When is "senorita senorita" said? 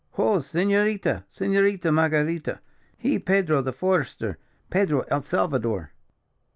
0.39-1.89